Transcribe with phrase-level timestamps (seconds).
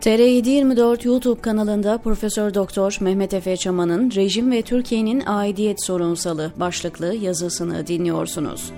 [0.00, 7.86] TR724 YouTube kanalında Profesör Doktor Mehmet Efe Çaman'ın Rejim ve Türkiye'nin Aidiyet Sorunsalı başlıklı yazısını
[7.86, 8.72] dinliyorsunuz.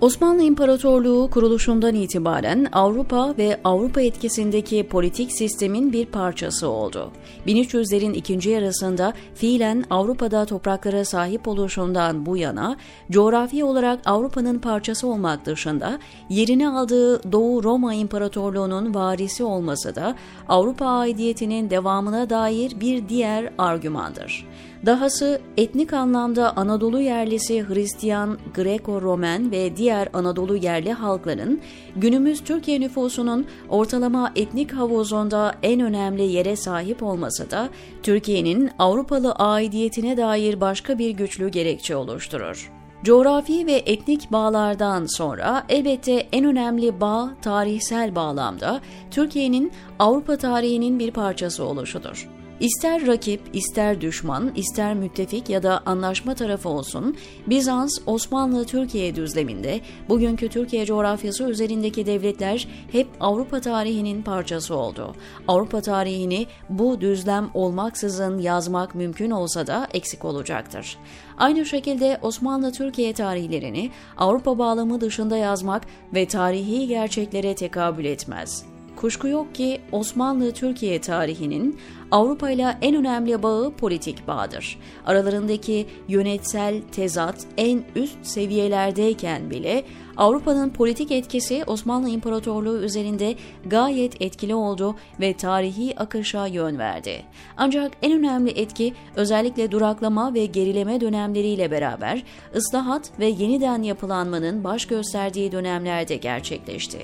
[0.00, 7.10] Osmanlı İmparatorluğu kuruluşundan itibaren Avrupa ve Avrupa etkisindeki politik sistemin bir parçası oldu.
[7.46, 12.76] 1300'lerin ikinci yarısında fiilen Avrupa'da topraklara sahip oluşundan bu yana
[13.10, 20.16] coğrafi olarak Avrupa'nın parçası olmak dışında yerini aldığı Doğu Roma İmparatorluğu'nun varisi olması da
[20.48, 24.46] Avrupa aidiyetinin devamına dair bir diğer argümandır.
[24.86, 31.60] Dahası etnik anlamda Anadolu yerlisi Hristiyan, Greko-Romen ve diğer Anadolu yerli halkların
[31.96, 37.68] günümüz Türkiye nüfusunun ortalama etnik havuzunda en önemli yere sahip olması da
[38.02, 42.72] Türkiye'nin Avrupalı aidiyetine dair başka bir güçlü gerekçe oluşturur.
[43.04, 51.10] Coğrafi ve etnik bağlardan sonra elbette en önemli bağ tarihsel bağlamda Türkiye'nin Avrupa tarihinin bir
[51.10, 52.35] parçası oluşudur.
[52.60, 59.80] İster rakip, ister düşman, ister müttefik ya da anlaşma tarafı olsun, Bizans, Osmanlı, Türkiye düzleminde
[60.08, 65.14] bugünkü Türkiye coğrafyası üzerindeki devletler hep Avrupa tarihinin parçası oldu.
[65.48, 70.98] Avrupa tarihini bu düzlem olmaksızın yazmak mümkün olsa da eksik olacaktır.
[71.38, 75.82] Aynı şekilde Osmanlı-Türkiye tarihlerini Avrupa bağlamı dışında yazmak
[76.14, 78.75] ve tarihi gerçeklere tekabül etmez.
[78.96, 81.78] Kuşku yok ki Osmanlı-Türkiye tarihinin
[82.10, 84.78] Avrupa ile en önemli bağı politik bağdır.
[85.06, 89.84] Aralarındaki yönetsel tezat en üst seviyelerdeyken bile
[90.16, 93.34] Avrupa'nın politik etkisi Osmanlı İmparatorluğu üzerinde
[93.66, 97.22] gayet etkili oldu ve tarihi akışa yön verdi.
[97.56, 102.22] Ancak en önemli etki özellikle duraklama ve gerileme dönemleriyle beraber
[102.56, 106.98] ıslahat ve yeniden yapılanmanın baş gösterdiği dönemlerde gerçekleşti.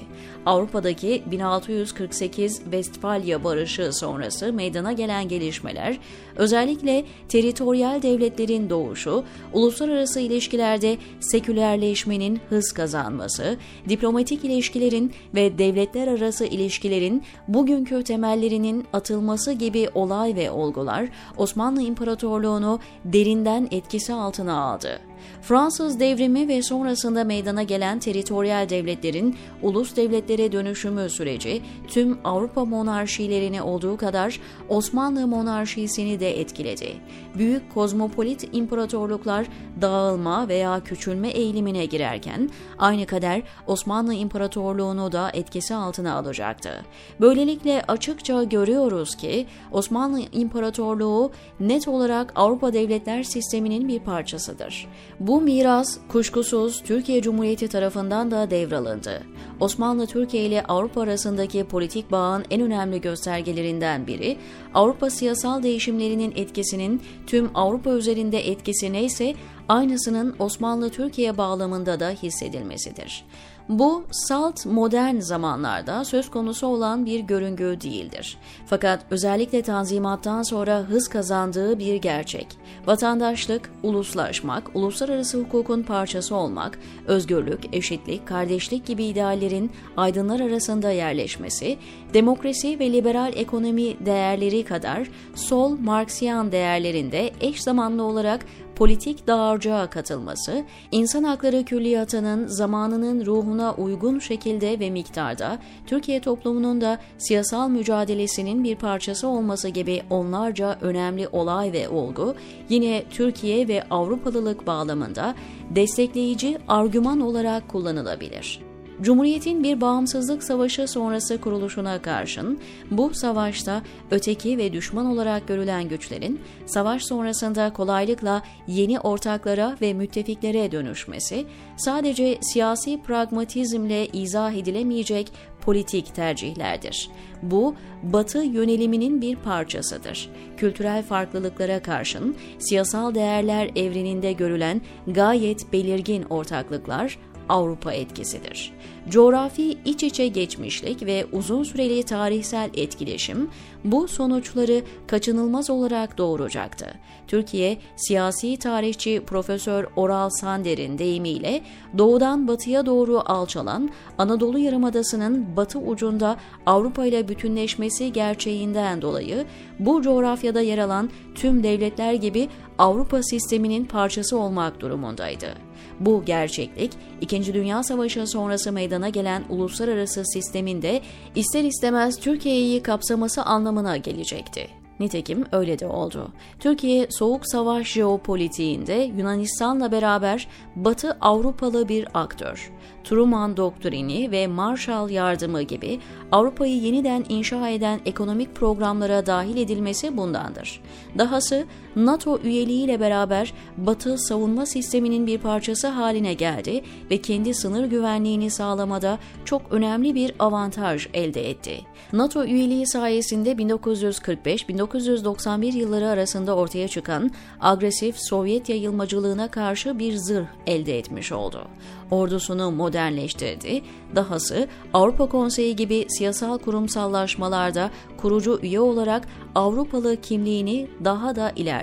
[0.47, 5.99] Avrupa'daki 1648 Westfalia Barışı sonrası meydana gelen gelişmeler,
[6.37, 12.73] özellikle teritoryal devletlerin doğuşu, uluslararası ilişkilerde sekülerleşmenin hız
[13.03, 13.57] kazanması,
[13.89, 22.81] diplomatik ilişkilerin ve devletler arası ilişkilerin bugünkü temellerinin atılması gibi olay ve olgular Osmanlı İmparatorluğunu
[23.05, 25.12] derinden etkisi altına aldı.
[25.43, 33.63] Fransız devrimi ve sonrasında meydana gelen teritoryal devletlerin ulus devletlere dönüşümü süreci tüm Avrupa monarşilerini
[33.63, 36.93] olduğu kadar Osmanlı monarşisini de etkiledi.
[37.39, 39.47] Büyük kozmopolit imparatorluklar
[39.81, 46.85] dağılma veya küçülme eğilimine girerken aynı kader Osmanlı İmparatorluğunu da etkisi altına alacaktı.
[47.21, 54.89] Böylelikle açıkça görüyoruz ki Osmanlı İmparatorluğu net olarak Avrupa devletler sisteminin bir parçasıdır.
[55.21, 59.23] Bu miras kuşkusuz Türkiye Cumhuriyeti tarafından da devralındı.
[59.61, 64.37] Osmanlı Türkiye ile Avrupa arasındaki politik bağın en önemli göstergelerinden biri
[64.75, 69.35] Avrupa siyasal değişimlerinin etkisinin tüm Avrupa üzerinde etkisi neyse
[69.69, 73.25] aynısının Osmanlı Türkiye bağlamında da hissedilmesidir.
[73.69, 78.39] Bu salt modern zamanlarda söz konusu olan bir görüngü değildir.
[78.67, 82.47] Fakat özellikle Tanzimat'tan sonra hız kazandığı bir gerçek.
[82.87, 91.79] Vatandaşlık, uluslaşmak, uluslararası hukukun parçası olmak, özgürlük, eşitlik, kardeşlik gibi ideallerin aydınlar arasında yerleşmesi,
[92.15, 98.47] demokrasi ve liberal ekonomi değerleri kadar sol Marksiyan değerlerinde eş zamanlı olarak
[98.83, 106.99] politik dağarcığa katılması, insan hakları külliyatının zamanının ruhuna uygun şekilde ve miktarda Türkiye toplumunun da
[107.19, 112.35] siyasal mücadelesinin bir parçası olması gibi onlarca önemli olay ve olgu
[112.69, 115.35] yine Türkiye ve Avrupalılık bağlamında
[115.71, 118.72] destekleyici argüman olarak kullanılabilir.
[119.01, 122.61] Cumhuriyetin bir bağımsızlık savaşı sonrası kuruluşuna karşın
[122.91, 130.73] bu savaşta öteki ve düşman olarak görülen güçlerin savaş sonrasında kolaylıkla yeni ortaklara ve müttefiklere
[130.73, 131.45] dönüşmesi
[131.77, 137.11] sadece siyasi pragmatizmle izah edilemeyecek politik tercihlerdir.
[137.43, 140.31] Bu, Batı yöneliminin bir parçasıdır.
[140.57, 147.19] Kültürel farklılıklara karşın siyasal değerler evreninde görülen gayet belirgin ortaklıklar
[147.53, 148.73] Avrupa etkisidir.
[149.09, 153.51] Coğrafi iç içe geçmişlik ve uzun süreli tarihsel etkileşim
[153.85, 156.87] bu sonuçları kaçınılmaz olarak doğuracaktı.
[157.27, 161.63] Türkiye, siyasi tarihçi Profesör Oral Sander'in deyimiyle
[161.99, 169.45] doğudan batıya doğru alçalan Anadolu Yarımadası'nın batı ucunda Avrupa ile bütünleşmesi gerçeğinden dolayı
[169.79, 172.49] bu coğrafyada yer alan tüm devletler gibi
[172.79, 175.72] Avrupa sisteminin parçası olmak durumundaydı.
[176.01, 181.01] Bu gerçeklik, İkinci Dünya Savaşı sonrası meydana gelen uluslararası sistemin de
[181.35, 184.83] ister istemez Türkiye'yi kapsaması anlamına gelecekti.
[185.01, 186.29] Nitekim öyle de oldu.
[186.59, 192.73] Türkiye soğuk savaş jeopolitiğinde Yunanistan'la beraber Batı Avrupalı bir aktör.
[193.05, 196.01] Truman doktrini ve Marshall yardımı gibi
[196.33, 200.81] Avrupa'yı yeniden inşa eden ekonomik programlara dahil edilmesi bundandır.
[201.19, 201.65] Dahası
[201.97, 209.19] NATO üyeliğiyle beraber Batı savunma sisteminin bir parçası haline geldi ve kendi sınır güvenliğini sağlamada
[209.45, 211.81] çok önemli bir avantaj elde etti.
[212.13, 217.31] NATO üyeliği sayesinde 1945-1991 yılları arasında ortaya çıkan
[217.61, 221.69] agresif Sovyet yayılmacılığına karşı bir zırh elde etmiş oldu.
[222.11, 223.83] Ordusunu modernleştirdi,
[224.17, 231.82] dahası Avrupa Konseyi gibi siyasal kurumsallaşmalarda kurucu üye olarak Avrupalı kimliğini daha da ilerletti.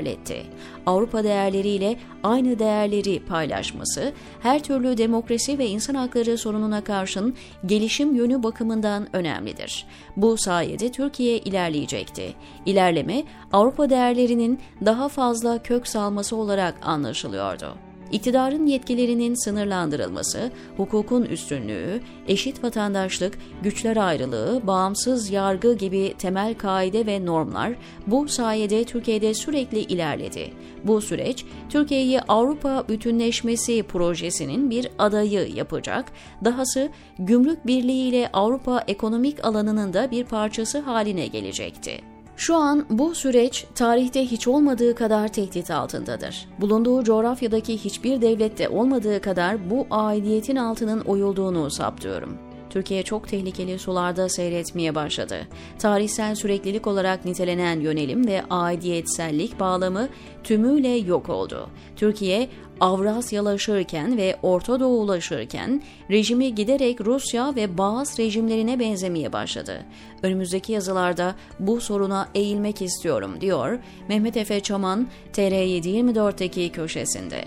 [0.86, 7.36] Avrupa değerleriyle aynı değerleri paylaşması, her türlü demokrasi ve insan hakları sorununa karşın
[7.66, 9.86] gelişim yönü bakımından önemlidir.
[10.18, 12.34] Bu sayede Türkiye ilerleyecekti.
[12.66, 13.24] İlerleme,
[13.54, 17.89] Avrupa değerlerinin daha fazla kök salması olarak anlaşılıyordu.
[18.12, 27.26] İktidarın yetkilerinin sınırlandırılması, hukukun üstünlüğü, eşit vatandaşlık, güçler ayrılığı, bağımsız yargı gibi temel kaide ve
[27.26, 27.74] normlar
[28.08, 30.52] bu sayede Türkiye'de sürekli ilerledi.
[30.84, 36.12] Bu süreç Türkiye'yi Avrupa bütünleşmesi projesinin bir adayı yapacak,
[36.46, 36.90] dahası
[37.20, 42.02] gümrük birliği ile Avrupa ekonomik alanının da bir parçası haline gelecekti.
[42.40, 46.48] Şu an bu süreç tarihte hiç olmadığı kadar tehdit altındadır.
[46.62, 52.49] Bulunduğu coğrafyadaki hiçbir devlette olmadığı kadar bu aidiyetin altının oyulduğunu saptıyorum.
[52.70, 55.48] Türkiye çok tehlikeli sularda seyretmeye başladı.
[55.80, 60.10] Tarihsel süreklilik olarak nitelenen yönelim ve aidiyetsellik bağlamı
[60.44, 61.70] tümüyle yok oldu.
[61.96, 62.50] Türkiye
[62.80, 65.82] Avrasyalaşırken ve Orta Doğulaşırken
[66.12, 69.86] rejimi giderek Rusya ve Bağız rejimlerine benzemeye başladı.
[70.24, 73.80] Önümüzdeki yazılarda bu soruna eğilmek istiyorum diyor
[74.10, 77.44] Mehmet Efe Çaman TR724'deki köşesinde.